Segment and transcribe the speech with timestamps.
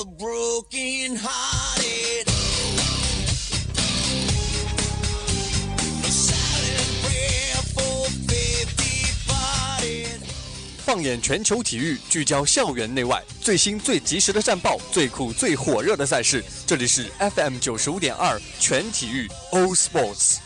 [0.00, 2.26] the broken hearted.
[6.02, 10.20] A silent prayer for faith departed.
[10.84, 20.36] 放眼全球体育，聚焦校园内外，最新最及时的战报，最酷最火热的赛事，这里是 FM 九十五点二全体育 All Sports。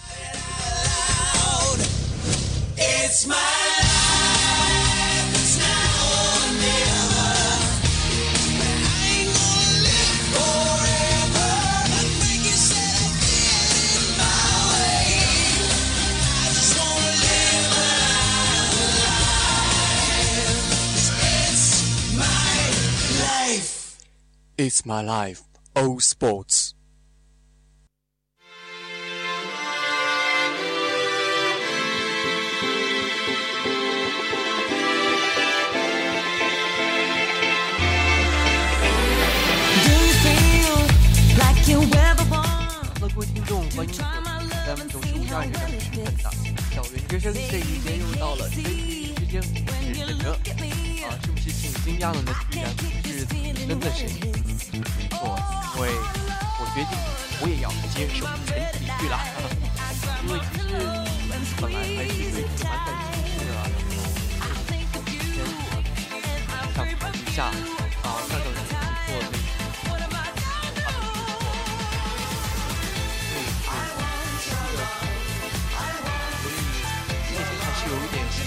[2.76, 3.63] It's my
[24.57, 25.03] It's my life.
[25.03, 25.41] It's my life,
[25.75, 26.71] All Sports。
[43.13, 44.19] 各位听众，欢迎锁定
[44.75, 46.21] FM 九十五点二这个时分的
[46.73, 47.33] 校园之声。
[47.33, 48.69] 这一节又到了全体
[49.01, 50.31] 育时间，我是沈哲。
[50.33, 52.33] 啊，是不是挺惊讶的呢？
[52.51, 53.25] 居然不是
[53.67, 54.19] 真的是你。
[54.44, 54.44] 没
[55.25, 55.35] 错，
[55.75, 55.89] 因为
[56.59, 56.91] 我决定
[57.41, 59.17] 我也要接受全体育了。
[60.25, 60.71] 因为其实
[61.61, 63.61] 本来还是对这个蛮感兴趣的啊。
[65.05, 65.35] 今天
[66.73, 68.69] 上台一下啊，上上人去
[69.05, 70.15] 做这个。
[77.27, 78.39] 内心还是有一点小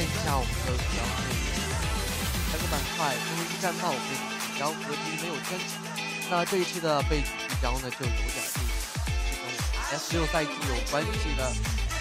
[0.00, 1.44] 看一下我们的主要内容。
[2.48, 4.00] 三个板块，因为一战报跟
[4.48, 5.60] 比较和局没有圈。
[6.30, 8.96] 那这一期的背景聚焦呢，就有点意思，
[9.28, 9.60] 是跟我们
[9.92, 11.52] S 六赛季有关系的。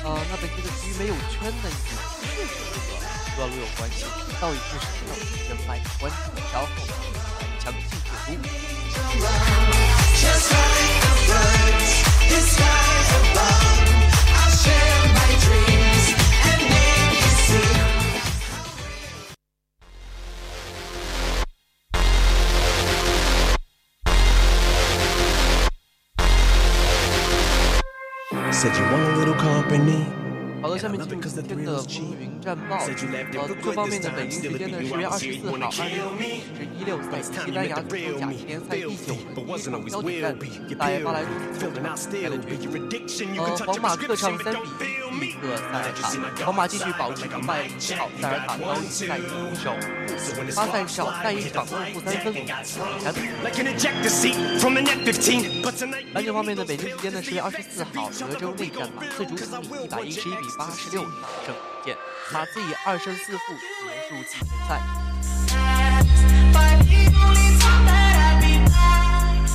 [0.08, 2.96] 呃，那本期的局没有圈呢，也是这个
[3.36, 4.08] 段落有关系，
[4.40, 5.20] 到底是什么呢？
[5.44, 7.04] 先来关注，稍后来
[7.60, 8.48] 详细解读。
[28.30, 30.29] Said you want a little company.
[30.62, 32.78] 好的，下面进入今天的风云战报。
[32.78, 35.98] 呃，各方面的北京时间的十月二十四号，二零
[36.58, 40.38] 是一六赛季西班牙足球甲级联赛第九轮第一场焦点战，
[40.78, 42.70] 在巴莱罗斯球场开了决出。
[43.38, 49.22] 呃，皇马客场三比一力克塞尔塔，皇马继续保持不败领跑，塞尔塔高于赛一
[49.56, 49.74] 手。
[50.56, 52.34] 巴塞少赛一场落后三分，
[52.66, 53.14] 三。
[53.44, 55.64] Like an ejector seat from an F-15.
[55.64, 61.98] But tonight 篮球方面的北京时间的十月二十四号，德州内战马刺主场以一百一十一比八十六大胜火箭，
[62.34, 64.82] 马刺以二胜四负结束季前赛。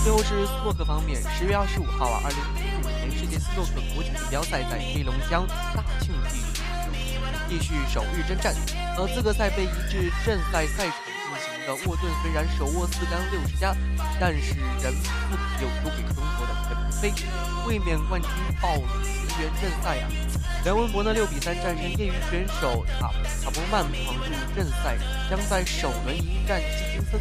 [0.02, 6.28] 最后是斯诺克方面，十月二十五号啊，二零一五年世界斯诺克国际锦标赛在黑龙江大庆地
[7.48, 8.54] 继续首日征战。
[8.96, 10.96] 呃，资格赛被移至正赛赛场
[11.40, 13.74] 进行的沃顿虽然手握四杆六十加，
[14.20, 14.94] 但是仍
[15.30, 17.12] 不敌又输给中国的陈飞，
[17.66, 20.08] 卫冕冠军暴露平原正赛啊。
[20.64, 23.12] 梁文博呢六比三战胜业余选手卡
[23.44, 24.22] 卡波曼，闯入
[24.56, 24.96] 正赛，
[25.28, 27.20] 将在首轮迎战季金森。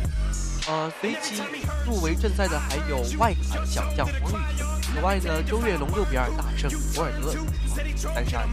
[0.69, 1.43] 呃，随即
[1.85, 4.65] 入围正赛的还有外卡小将黄宇晨。
[4.81, 7.33] 此外呢，周跃龙六比二大胜博尔德，
[7.67, 8.47] 三十二强。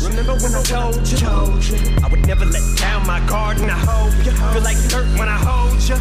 [0.00, 1.28] Remember when I told you
[2.02, 5.28] I would never let down my guard and I hope you feel like dirt when
[5.28, 5.96] I hold you.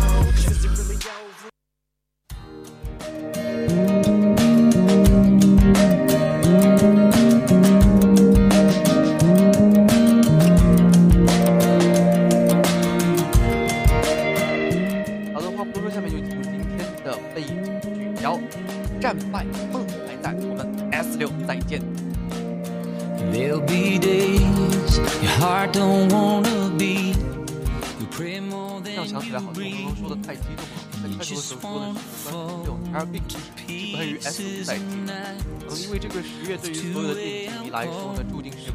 [34.38, 34.84] 是关于 S 五赛季。
[35.07, 38.72] 嗯，因为这个十月对于所有的电竞迷来说呢，注定是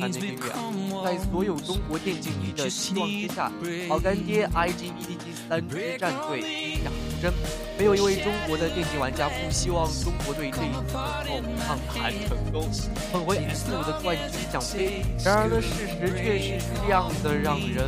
[0.00, 0.58] 看那个月啊。
[1.04, 3.50] 在所有中国电竞迷的期望之下，
[3.88, 5.18] 好干爹 IGEDG
[5.48, 7.32] 三支战队一甲出征。
[7.78, 12.68] 没有一位中国的电竞玩家不希望中国队这一次能够抗韩成功，
[13.12, 15.02] 捧回 S 五的冠军奖杯。
[15.24, 17.86] 然而呢，事实却是这样的，让人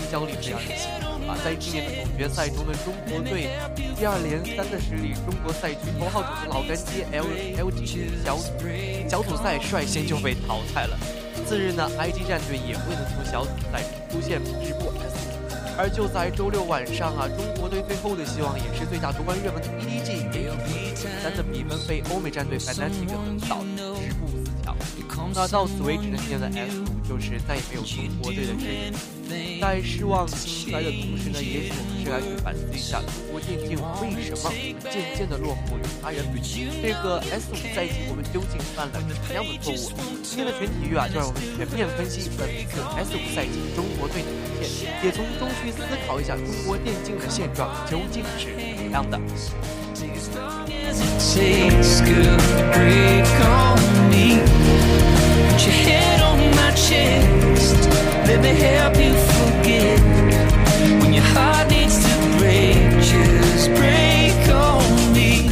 [0.00, 1.07] 印象里非常人心。
[1.28, 1.36] 吧。
[1.44, 3.52] 在今年的总决赛中呢，中国队
[3.94, 7.28] 接二连三的失利，中国赛区头号种子老干爹 L
[7.68, 8.48] LG 小组
[9.08, 10.96] 小组赛率先就被淘汰了。
[11.46, 15.36] 次日呢，IG 战队也未能从小组赛中出现止步 S 组。
[15.78, 23.62] 而就在周六晚上啊，中国队最后的希望也是最大夺冠热门的 EDG 也以三的比分被欧美战队 Fnatic 横扫，
[23.94, 24.74] 止步四强。
[25.34, 28.92] 那到此为止呢，今天的 S 组就是再也没有中国队的身影。
[29.60, 34.52] 在失望心塞的同时呢，也许我们是来去反思一下中国电竞为什么
[34.88, 36.24] 渐渐的落后于他人。
[36.80, 39.76] 这个 S 五赛季我们究竟犯了什么样的错误？
[40.22, 44.28] 今天的全体育啊，就让我们全面分析本次 S 五赛季中国队的
[44.60, 49.18] 表现，也从中去思考一下中国电竞的现状究竟是怎样的。
[51.18, 52.40] takes good
[52.72, 53.78] break on
[54.08, 54.57] me.
[55.58, 57.90] Put your head on my chest.
[58.30, 59.98] Let me help you forget.
[61.02, 65.50] When your heart needs to break, just break on me.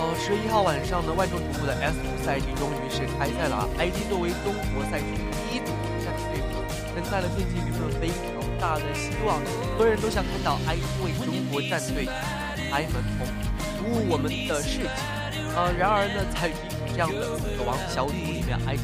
[0.00, 5.68] 呃，十一号晚上呢，万众瞩目的 S 五赛季终于是开赛了啊！IG 作为中国赛区第一组
[6.00, 6.64] 战的队伍，
[6.96, 12.08] 承载了电竞舆论非常大的希望，很多人都想看到 IG 为中国战队
[12.72, 13.28] 开门红，
[13.76, 14.88] 服务我们的士气。
[15.54, 16.48] 呃，然而呢，在
[16.88, 18.80] 这样的死亡小组里面，IG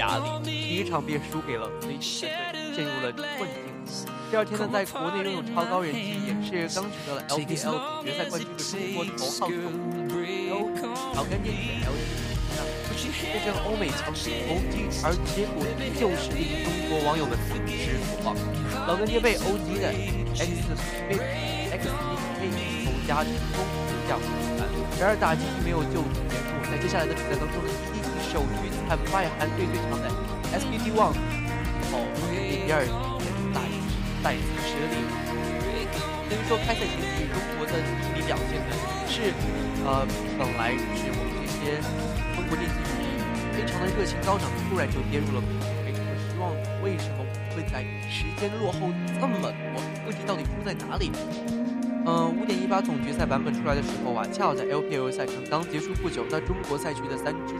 [0.00, 1.70] 压力，第一场便输给了
[2.00, 4.08] C 战队，陷入了困境。
[4.30, 9.60] 第二天呢，在国内拥有超高人气，也是刚取得了 LPL 总决赛冠军的中国头号种
[10.08, 10.16] 子
[10.48, 10.72] O
[11.14, 18.32] 老干爹的 LG 对阵欧美强敌 OG，而结果依旧是令中国网友们大失所望。
[18.88, 19.92] 老干爹被 OG 的
[20.32, 20.48] X
[21.10, 21.20] 被
[21.76, 24.24] X P K 首家成功逼降比
[24.56, 24.64] 赛，
[24.98, 27.60] 然而打击并没有就此结束，在接下来的比赛当中
[28.30, 30.06] 首局惨败韩队最强的
[30.54, 31.18] SPT One，
[31.90, 31.98] 后
[32.30, 32.94] 第二局
[33.50, 33.58] 再
[34.22, 35.02] 再次失利。
[36.30, 38.76] 所以说开赛前期中国的体力表现呢
[39.10, 39.34] 是
[39.84, 40.06] 呃
[40.38, 41.82] 本来是我们这些
[42.38, 43.18] 中国电竞迷
[43.50, 46.54] 非常的热情高涨，突然就跌入了谷底，非常的失望。
[46.86, 49.50] 为什么会在时间落后这么多？
[50.06, 51.10] 问题到底出在哪里？
[52.06, 57.58] 嗯，五点一八总决赛版本出来的时候啊，恰好在 LPL 赛程刚结束不久，那中国赛区的三支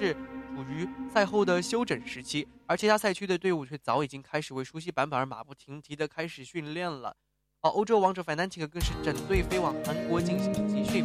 [0.00, 7.14] 是处于赛后的休整时期，而其他赛区的队伍却早已经开始为熟悉版本而马不停蹄的开始训练了。
[7.60, 11.04] 而欧洲王者 Fnatic 更是整队飞往韩国进行集训。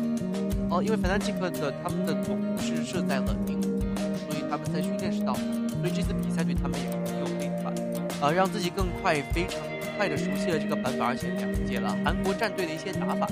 [0.70, 3.70] 哦，因为 Fnatic 的他们的总部是设在了宁波，
[4.16, 7.74] 所以他们在训练时到，所以这次比赛对他们也很有利吧。
[8.22, 9.60] 呃，让自己更快、非常
[9.98, 13.28] 快的熟悉了这个版本，而且了解了韩国战队的一些打法。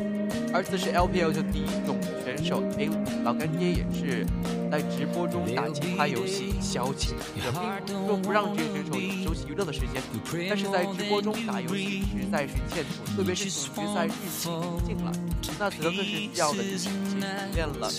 [0.53, 2.93] 而此时 LPL 的第一种选手 A 五
[3.23, 4.25] 老干爹也是
[4.71, 7.51] 在直播中打棋牌游戏消遣娱乐，
[7.85, 10.01] 并不是说不让职业选手有休息娱乐的时间，
[10.47, 15.11] 但是在直播中打游戏实在是欠妥，特别是总决赛日期临近了，
[15.59, 17.19] 那此刻更是需要的就是一起训
[17.53, 17.89] 练了。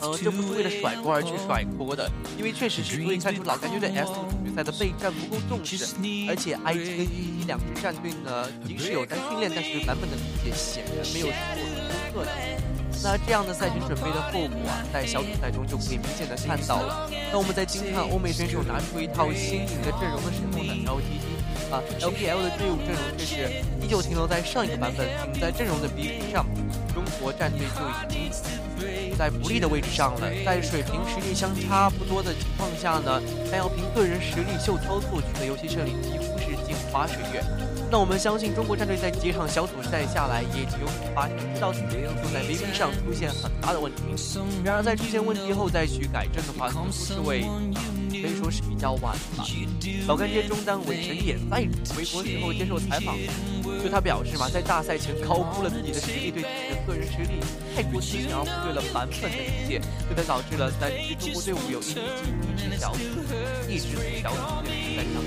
[0.00, 4.12] 呃，这不是为了甩锅而去甩锅的，因为确实是可以看出老干爹的 S
[4.58, 5.86] 赛的备战不够重视，
[6.28, 12.30] 而且 IG 跟 EDG 两支战队呢，即使有在训练，但是对版本的理解显然没有做功课的。
[13.04, 17.08] 那这样的赛前准备的后果啊，在小组赛中就可以明显的看到了。
[17.30, 26.44] 那我们在惊叹欧美选手拿出一套新颖的阵容的时候呢，LGD 啊 LPL 的队伍阵容却是依旧停留在上一个版本，仅在阵容的比拼上，
[26.98, 30.28] 中国战队就已经在不利的位置上了。
[30.44, 37.40] 在水平实力相差不多的情况下呢，但要凭个人实力秀操作取得游戏胜利，几乎是镜花水月。
[37.88, 44.02] 那我们相信中国战队在几场小组赛下来，也有所发现，知道自己就在 VP 上出现很大的问题。
[44.64, 47.46] 然而在出现问题后再去改正的话，似乎是为
[48.08, 49.44] 可以说是比较晚了。
[50.06, 53.16] 老干爹中单韦神也在回国时候接受采访，
[53.82, 57.40] 就他表示嘛，在大赛前高估了自己的实力，对自己的个人实力
[57.76, 62.98] 太过自信，而忽略了版本的理解，这才导致了三支中国队伍有一支一支小组，
[63.68, 63.86] 一支
[64.22, 65.22] 小组也是在上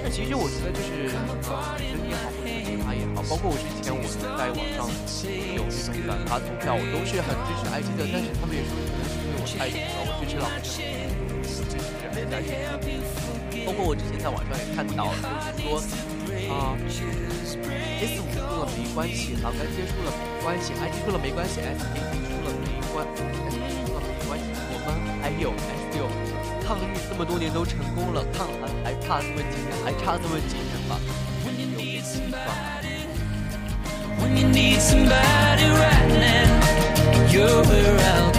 [0.00, 1.10] 那其实我觉得就是
[1.50, 4.00] 呃，人也好，或者是他也好，包括我之前我
[4.38, 4.88] 在网上
[5.52, 11.06] 有这种转发投票，我都是很支持 IG 的，但是他们也说可能是我太低了，我去吃老干爹，
[11.46, 12.42] 支持人们在
[13.64, 15.14] 包括我之前在网上也看到，
[15.54, 16.74] 就是说啊、
[18.00, 24.86] S 五输了没关系，老干爹输了没关系，IG 输了没关系，S P 输了没关，S P 输了没关系，我们
[25.22, 26.06] 还有 S 六。
[26.66, 30.98] 抗日这么多年都成功了，抗韩还差这么几年，还差这么几年吗？
[31.44, 32.36] 有点心酸。
[34.18, 36.58] When you need somebody right now,
[37.30, 38.32] you're where I'll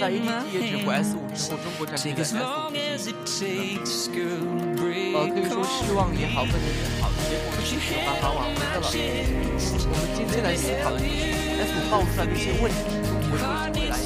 [0.00, 4.40] 中国战队的 S as it takes, girl,
[4.72, 8.88] to 呃，可以说失望也好，愤怒也好，结果是没有办法挽回的了。
[8.88, 11.20] 我们今天来思考的就是
[11.60, 13.44] S 五爆出来的一些问题，中国队
[13.76, 14.00] 未来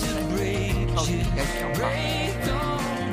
[0.96, 1.86] 到底应该怎样办？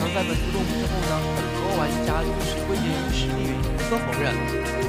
[0.02, 4.34] 而在本次落幕之后呢，很多玩家就是归结于实力原因不可否认。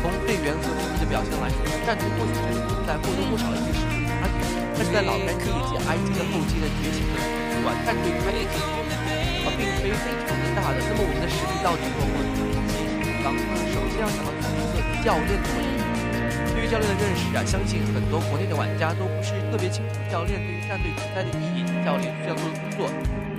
[0.00, 3.76] 从队员和 PP 的表现来说，战队或许真的存在或多或少的一些
[4.82, 7.14] 但是在老干爹以及 IG 的后期的崛起和
[7.62, 8.50] 短战队开始
[9.46, 10.82] 而并非非常的大的。
[10.82, 13.46] 那么我们的实力到底落后于哪些地方呢？
[13.70, 15.78] 首先要想到第一个教练的问题。
[16.50, 22.90] 对于教练的认识啊，相信很多国内的玩家都不是特别清楚教练对于战队比赛的意义，教练需要做的工作。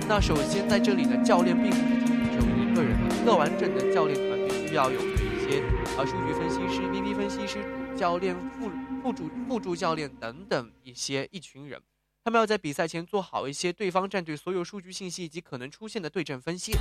[0.08, 5.60] 那首先在这里呢，教练并不是仅仅只有一个人的，一个完整的教练团队需要有一些
[6.00, 8.72] 啊数据分析师、VP 分析师、主教练、副
[9.04, 11.78] 副主副助教练等等一些一群人。
[12.24, 16.72] 他们要在比赛前做好一些对方战队所有数据信息以及可能出现的对阵分析，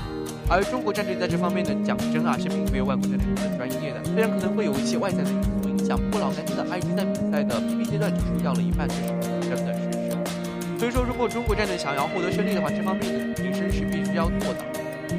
[0.49, 10.79] 而中国战队在这方面的讲真啊是并没有外国战队那么专业的，虽然可能会有一些外在的因素影响，不过老干爹的 IG 在比赛的 PP 阶段只输掉了一半，这是真的事实。
[10.79, 14.63] 所以说，如果中国战队想要获得胜利的话，这方面的提升是必须要做的。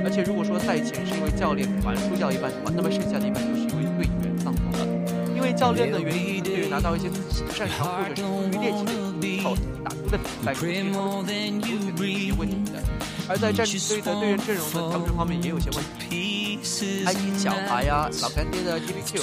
[0.03, 4.89] 而且如果说赛前是因为教练团输掉一半的话，那么剩下的一半就是因为队员丧痛了。
[5.37, 6.43] 因为教练的原因，
[6.75, 8.91] 拿到一些自己擅长或者是疏于练习的
[9.29, 9.55] 以后，
[9.85, 12.83] 打出的比赛成绩，他们是有解决一些问题的。
[13.29, 16.59] 而在战队的队员阵容的调整方面也有些问题。
[16.65, 19.21] IG 小孩呀、老干爹的 T B Q、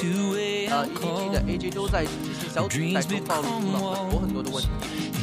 [0.69, 4.69] 呃 EDG 的 AJ 都在这些小组赛中暴露出了很多很多的问题，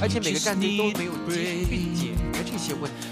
[0.00, 3.08] 而且每个战队都没有及时去解决这些问题。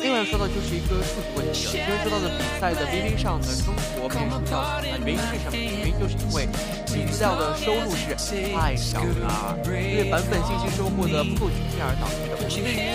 [0.00, 1.70] 另外说到就是一个数据问题了。
[1.70, 5.54] 今天说到的比赛的 VV 上呢，中国被输掉啊，原因是什么？
[5.54, 6.48] 原因就是因为
[6.86, 8.14] 比资料的收入是
[8.54, 12.34] 太少了，因为版本信息收获的不够全面而导致的。
[12.38, 12.90] 我们对于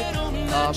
[0.52, 0.72] 呃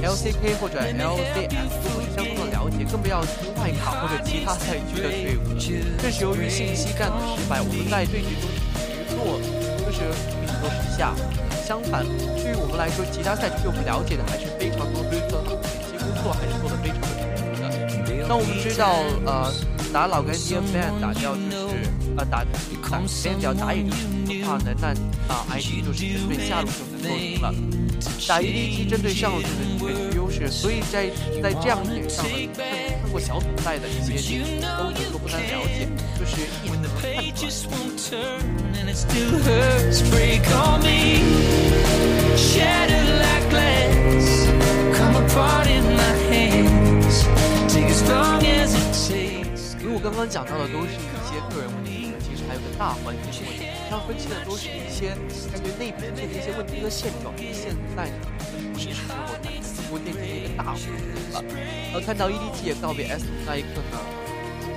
[0.00, 1.52] LCK 或者 LCS
[1.84, 5.60] 都不是相当的了解，更不要提外卡或者其他赛区的队伍了。
[6.00, 8.56] 这是由于信息战的失败，我们在对局中局
[9.12, 9.40] 弱，
[9.84, 10.08] 就是
[10.40, 11.12] 一直都是下。
[11.66, 15.42] 相反，对于我们来说，其他赛区对我们了解的还是非常多，所以说
[15.90, 17.26] 前期工作还是做的非常的充
[18.06, 18.24] 足的。
[18.28, 19.52] 那我们知道，呃，
[19.92, 22.50] 打老干爹 ban 打掉就是呃打打
[23.02, 24.94] ban 掉打野就是的话呢，那
[25.26, 27.52] 啊 ID 就是针对下路就能够赢了。
[28.28, 31.10] 打 EDG 针对上路就能占据优势，所以在
[31.42, 32.64] 在这样一点上呢，看
[33.02, 34.38] 看过小组赛的一些
[34.78, 37.82] 都能够不难了解，就是一直能看出来。
[50.16, 53.68] 刚刚讲到的都是一些个人问题，其实还有个大环境的问题。
[53.90, 55.12] 他分析的都是一些
[55.52, 57.36] 感觉内部的一些问题和现状。
[57.52, 58.24] 现在呢，
[58.72, 60.88] 不是时候谈中国电竞的一个大环境
[61.36, 61.44] 了。
[61.92, 64.00] 呃，看到 EDG 也告别 S 五那一刻呢，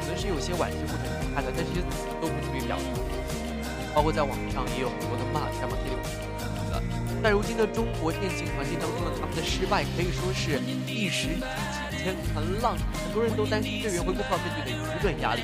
[0.04, 3.96] 可能是有些惋惜或者遗憾的，但这些词都不足以表达。
[3.96, 6.84] 包括在网上也有很多的骂战嘛，这里我们不提了。
[7.24, 11.40] 在如今的中国电竞环境当中呢，他们的失败可以说是一时
[12.00, 15.42] 激起千层浪，很多人都担心队员回国后面对的舆论压力。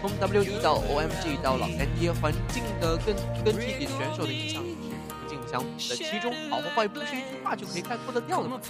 [0.00, 4.74] 从 WD 到 OMG 到老干爹，环境的更更替给选手的影响是
[5.22, 5.94] 不尽相同的。
[5.94, 8.60] 其中好和坏不是一句话就可以概括得掉的嘛。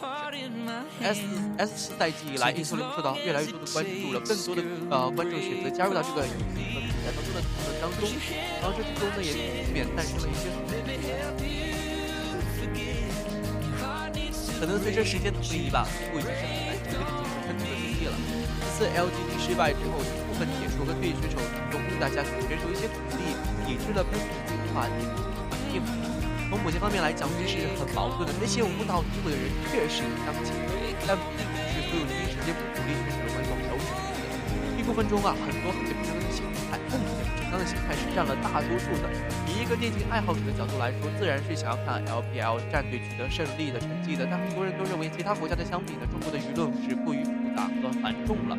[1.00, 1.22] S
[1.56, 6.34] S 四赛季以来，英雄联盟受到越来越多的关注了，更多的呃观众选择加入到这个游戏
[6.74, 8.10] 和比赛当中的讨论当中，
[8.60, 9.32] 然后这之中呢也
[9.64, 10.50] 避免诞生了一些
[14.60, 16.44] 可能随着时间的推移吧，似乎已经是
[18.82, 21.38] 次 LGD 失败之后，一部分铁锤和退役选手
[21.70, 23.30] 都呼大家给选手一些鼓励，
[23.62, 25.78] 抵制了喷子进化电竞环境。
[26.50, 28.34] 从某些方面来讲，这是很矛盾的。
[28.42, 30.50] 那些舞蹈诋毁的人确实相信，
[31.06, 34.34] 但并不是所有第一时间不鼓励选手的观众都是对的。
[34.74, 36.74] 一部分中啊，很多很不正当的心态，
[37.52, 39.11] 更不正当的心态是占了大多数的。
[39.47, 44.26] 以一个电竞爱好者的角度来说，自然是想要看 LPL 战队取得胜利的成绩的。
[44.26, 48.56] 但很多人都认为，其他国家的相比呢，中国的舆论是过于复杂和繁重了。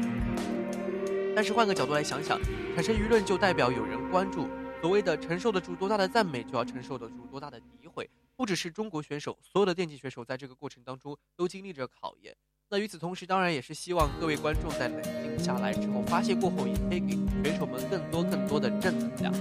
[1.35, 2.39] 但是换个角度来想想，
[2.75, 4.47] 产生舆论就代表有人关注。
[4.79, 8.07] 所谓的承受得住多大的赞美，就要承受得住多大的诋毁。
[8.35, 12.35] 不只是中国选手，所有的电竞选手在这个过程当中都经历着考验。
[12.73, 19.31] 那与此同时，当然也是希望各位观众在冷静下来之后，发泄过后，也可以给选手们更多更多的正能量。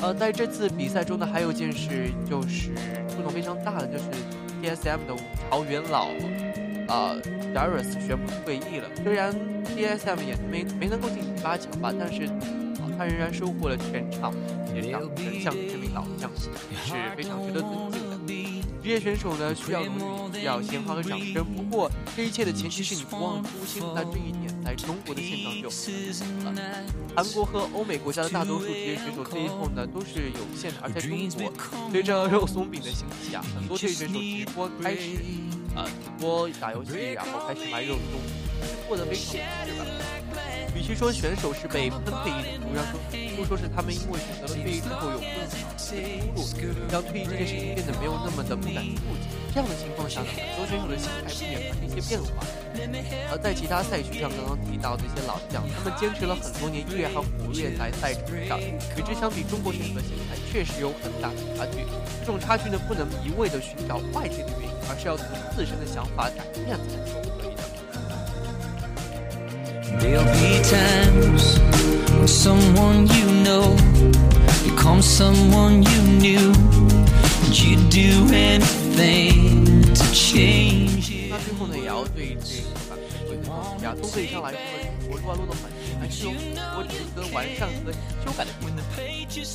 [0.00, 2.74] 呃，在这次比赛中呢，还有一件事就是
[3.08, 4.04] 触动非常大的，就是
[4.60, 5.18] TSM 的五
[5.48, 6.08] 朝元老，
[6.88, 7.18] 呃
[7.54, 8.90] Darius 宣布退役了。
[9.02, 12.28] 虽然 TSM 也没没能够进第八强吧，但是、
[12.98, 14.30] 他仍然收获了全场
[14.66, 16.50] 全场神像这名老将，是
[17.16, 18.11] 非常值得尊敬的。
[18.82, 21.44] 职业选手呢需要荣誉，需要鲜花和掌声。
[21.44, 26.52] 不过这一切的前提是你不忘初心，那这一点在中国的现状就很了。
[27.14, 31.52] 韩国和欧美国家的大多数职业选手最后呢都是有限的，而在中国，
[31.92, 35.16] 随着肉松饼的兴起啊，很多职业选手直播开始，
[35.76, 38.18] 呃，直播打游戏，然后开始卖肉松，
[38.88, 39.91] 过得非常不值
[40.82, 40.84] 吧。
[40.84, 42.98] 与其说选手是被分配一种，不要说
[43.36, 45.94] 不说是他们因为选择了退役之后有更好的出
[46.34, 46.42] 路，
[46.90, 49.30] 让退役这件事情变得没有那么的不敢触及。
[49.54, 52.42] 这样的情况下呢，很多选手的心态不免发生一些变化。
[53.30, 58.58] 而在其他赛区上，刚刚提到的一些老将，他们坚持了很多年，依然还活跃在赛场上。
[58.96, 61.84] 与之相比，中国选手的心态确实有很大的差距。
[62.20, 67.51] 这种差距呢，不能一味的寻找外界的原因，而是要从自身的想法改变才可以。
[81.32, 83.94] 那最后呢，也要对这个版本做一个总结啊。
[84.00, 86.36] 从这以上来说呢，中国撸啊撸的环境还是有很
[86.74, 87.92] 多值得完善和
[88.24, 88.68] 修改的地方。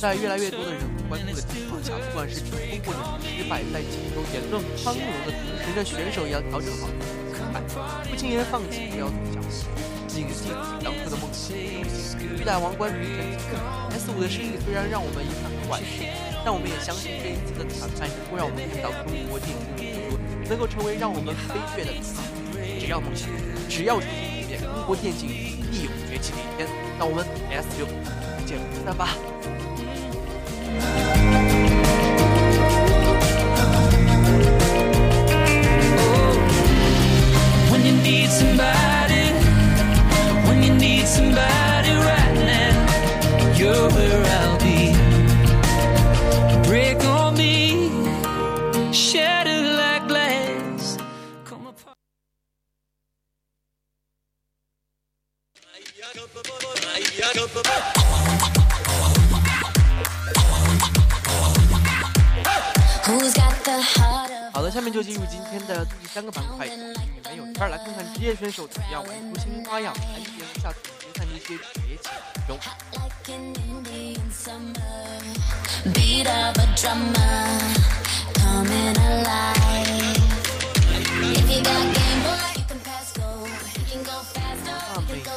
[0.00, 7.56] 在越来越多的人关注的情况下，不管是成功或者是失败，在接受言论宽容的同时呢，选手也要调整好自己的心态，
[8.10, 9.38] 不轻言放弃，不要从小
[12.48, 13.58] 在王冠名成几个
[13.90, 16.08] S 五的失利虽然让我们遗憾和惋惜，
[16.42, 20.16] 但我们也相信这一次的惨败能够让我们看到中国电竞民族
[20.48, 22.24] 能够成为让我们飞跃的地方。
[22.80, 23.28] 只要梦想，
[23.68, 26.66] 只要初心不变，中国电竞必有崛起的一天。
[26.98, 27.20] 那我们
[27.52, 27.92] S 六不
[28.46, 29.12] 见不散吧。
[43.68, 44.94] Where I'll be.
[46.66, 47.90] Break on me,
[48.94, 50.96] shattered like glass.
[51.44, 51.96] Come apart.
[63.04, 64.07] Who's got the heart?
[64.58, 66.92] 好的，下面就进入今天的第三个板块，里面
[67.36, 72.58] 有圈儿，来看看职业选手怎么样玩出新花样，来体验一下总决赛的一些崛起之中。
[78.34, 79.46] 那每年的大
[83.14, 83.46] slow.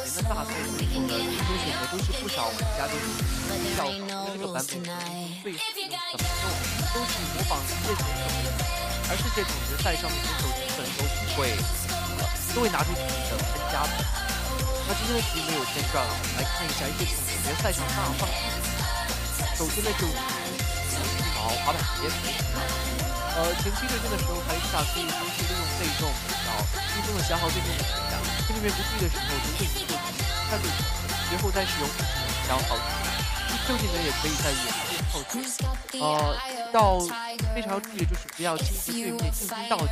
[0.02, 3.06] 赛最后 can 的 get 最终选择的都是不少玩家都是
[3.76, 4.82] 效仿的这个版本，
[5.44, 5.58] 最后
[6.10, 6.44] 怎么用
[6.92, 11.56] 都是模仿职业选手，而世界总决赛上面选手基本都不会，
[12.54, 13.92] 都会拿出自己的参加的。
[14.88, 19.54] 那今天的题没有先转了，我们来看一下一些总决赛上大放异彩。
[19.56, 22.10] 首先呢就是羽毛滑板鞋
[23.32, 26.04] 呃，前期对阵的时候，台下可以说是利用被动，
[26.44, 26.60] 然后
[26.92, 29.96] 轻松的消耗对面的血量，对面不注意的时候，就会做
[30.52, 30.80] 看对手，
[31.28, 32.76] 随后再使用技能消耗。
[33.64, 34.64] 这技能也可以在野
[35.12, 35.38] 后期。
[35.38, 36.98] Who's got the 呃 eye，of 到
[37.54, 39.90] 非常注意的就是不要轻易对面进攻到底，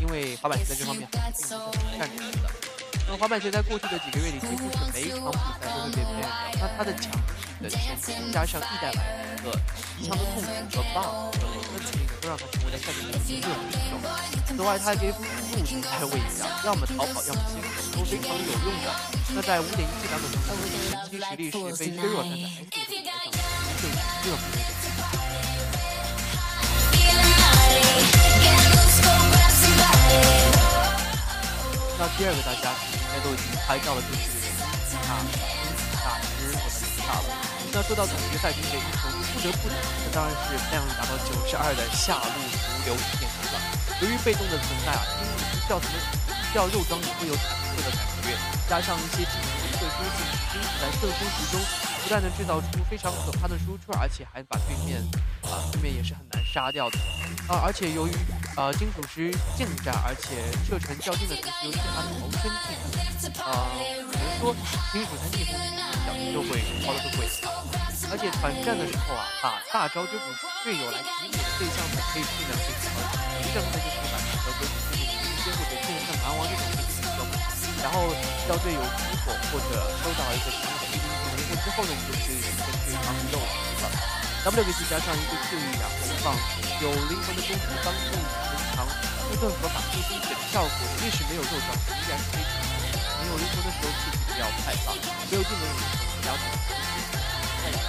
[0.00, 2.50] 因为滑板鞋在这方面还是并不是很擅长的。
[3.08, 6.26] 那滑板鞋在过去的几个月里，几乎是每一场比赛都会被别人聊。
[6.58, 9.56] 那它的强势的前期加上一代版的一个
[9.96, 13.94] 极强的控制和 buff 和能力，都让它成为了赛场的一个热门选手。
[14.56, 15.22] 此外，它还给辅
[15.54, 18.90] 助形态位移啊，要么逃跑，要么先手，都非常有用的。
[19.34, 20.74] 那在五点一 G 版本中，它的前
[21.06, 23.05] 期实力是被削弱，但在 S 五的
[24.26, 24.64] grab somebody.
[31.98, 34.20] 那第二个大家应该都已经猜到了，就是
[35.00, 35.16] 大
[36.04, 36.76] 大师或者
[37.08, 37.28] 大了。
[37.72, 43.56] 那说到总决赛这些英雄，不得不提的当然是量达到九十二的下路毒瘤天才了。
[44.02, 45.96] 由于被动的存在啊，因为不需要什么
[46.28, 48.36] 不需要肉装也会有坦克的感觉，
[48.68, 50.20] 加上一些技能的特殊性，
[50.52, 51.56] 因此在射出局中
[52.06, 55.02] 不断的制造出非常可怕的输出，而且还把对面
[55.42, 56.96] 啊、对面也是很难杀掉的。
[57.50, 58.14] 啊，而且由于
[58.54, 63.50] 呃金属师近战，而且射程较近的同时，由于他逃生技能，呃，
[64.06, 64.54] 只能说
[64.94, 65.58] 金属在逆风
[66.06, 67.26] 小心就会逃得会。
[68.06, 70.30] 而且团战的时候啊，把大招交给
[70.62, 73.18] 队友来提点对象才可以尽量去调整。
[73.42, 76.86] 一正呢就是把和和这种明星或者剑圣蛮王这种英
[77.18, 77.26] 雄，
[77.82, 78.14] 然后
[78.46, 80.54] 叫队友起火或者收到一个
[81.66, 83.90] 之后呢，你就可以跟对方肉了。
[84.46, 86.30] W 给 G 加上一个 Q 力然后放
[86.78, 88.86] 有灵魂的攻击帮助增强
[89.26, 93.02] 护盾和把对冰雪的效果，即使没有肉装，依然是非常好的。
[93.18, 94.94] 没有灵魂的时候，气势不要太大；
[95.26, 96.54] 没有技能的时候，不要太
[97.66, 97.82] 再去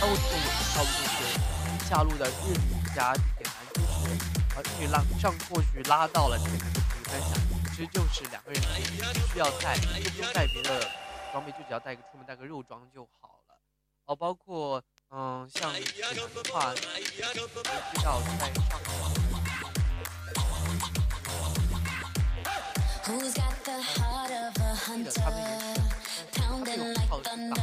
[0.00, 1.36] 操纵我的套路就是
[1.84, 4.08] 下路的日子加点燃之时，
[4.56, 7.36] 呃，呃可以拉上过去拉到了这个可以分享，
[7.76, 8.62] 其实就是两个人
[9.30, 10.88] 需要带，就不用带别的
[11.32, 13.54] 装备，就只要带个出门带个肉装就好了。
[14.06, 15.86] 哦，包括嗯，像你的
[16.52, 17.22] 话，你知
[18.02, 18.62] 道在上
[23.04, 25.82] Who's got the heart of a 记得他们 hunter?
[26.32, 27.54] 他们 Pounding 有 like thunder,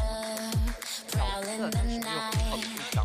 [1.07, 2.61] 角 prowling 色，the 但是没有靠 night.
[2.61, 2.95] 近长，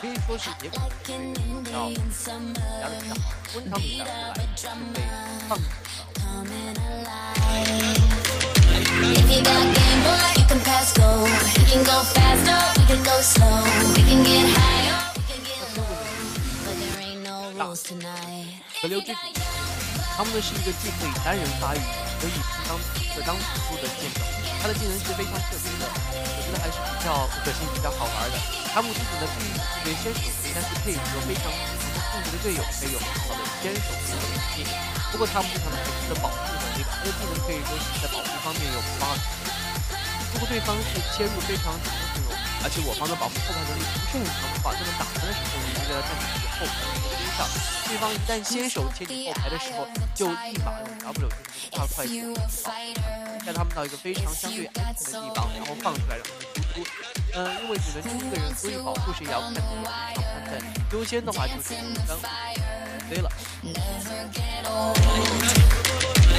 [0.00, 1.18] 可以说是也可 Like 能
[1.64, 3.16] an Indian summer, 比较好，
[3.54, 4.62] 温场比赛后来是
[4.94, 4.96] 被
[5.48, 5.62] 放弃
[8.04, 8.07] 了。
[18.80, 19.18] 河流之主，
[20.16, 21.78] 他们呢是一个既可以单人发育，
[22.22, 22.78] 可以充当
[23.10, 24.22] 可当辅助的剑种。
[24.62, 28.38] 他的技能是非常特别的，我觉得还是比较可行、比较好玩的。
[28.70, 34.14] 他目自己呢并不具备先手能力，但是配合非常控制的队友，可以有很好的先手能
[34.54, 34.66] 力。
[35.10, 36.38] 不过他们非常的的保护
[36.98, 39.22] 他的技能可以说是在保护方面有 plus。
[40.34, 47.48] 如果对方是切入非常强的阵容，而且我方的保护后排能力不是很强的话，那么打团的时候，你就要站在自己后排的边上。
[47.88, 52.12] 对方一旦先手切你后排的时候，就立马用 W 就是这个大快速
[53.46, 56.84] 带他们到一个非常相对安全的地方，然后放出来让他们输出。
[57.34, 60.60] 嗯、因为只能出一个人，所以保护谁也要看你的临场判断。
[60.92, 61.72] 优先的话就是
[62.06, 62.18] 刚
[63.08, 63.30] 飞了。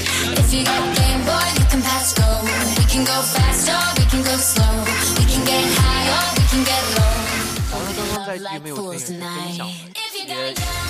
[0.01, 2.27] If you got Game Boy, you can pass go.
[2.77, 4.73] We can go fast or we can go slow.
[5.19, 7.15] We can get high or we can get low.
[7.77, 9.59] Only love like fools tonight.
[9.95, 10.88] If you got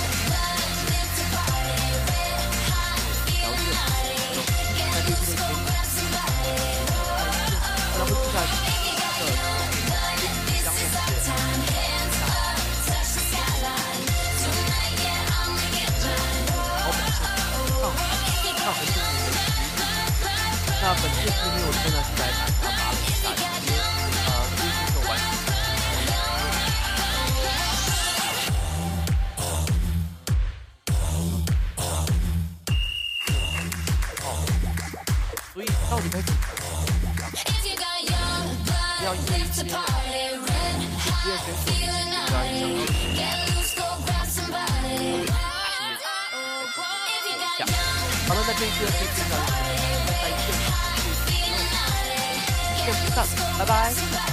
[20.92, 22.19] 他本次剧没有真的
[53.60, 54.29] 拜拜。